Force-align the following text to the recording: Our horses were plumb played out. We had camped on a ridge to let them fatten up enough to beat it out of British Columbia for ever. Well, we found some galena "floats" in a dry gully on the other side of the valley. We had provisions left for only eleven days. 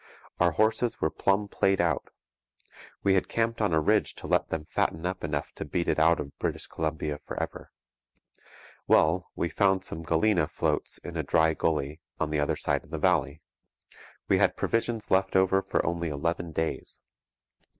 Our 0.39 0.53
horses 0.53 0.99
were 0.99 1.11
plumb 1.11 1.47
played 1.47 1.79
out. 1.79 2.09
We 3.03 3.13
had 3.13 3.27
camped 3.29 3.61
on 3.61 3.71
a 3.71 3.79
ridge 3.79 4.15
to 4.15 4.25
let 4.25 4.49
them 4.49 4.65
fatten 4.65 5.05
up 5.05 5.23
enough 5.23 5.51
to 5.51 5.63
beat 5.63 5.87
it 5.87 5.99
out 5.99 6.19
of 6.19 6.35
British 6.39 6.65
Columbia 6.65 7.19
for 7.23 7.39
ever. 7.39 7.69
Well, 8.87 9.29
we 9.35 9.47
found 9.47 9.83
some 9.85 10.01
galena 10.01 10.47
"floats" 10.47 10.97
in 10.97 11.15
a 11.17 11.21
dry 11.21 11.53
gully 11.53 12.01
on 12.19 12.31
the 12.31 12.39
other 12.39 12.55
side 12.55 12.83
of 12.83 12.89
the 12.89 12.97
valley. 12.97 13.41
We 14.27 14.39
had 14.39 14.57
provisions 14.57 15.11
left 15.11 15.33
for 15.33 15.85
only 15.85 16.09
eleven 16.09 16.51
days. 16.51 16.99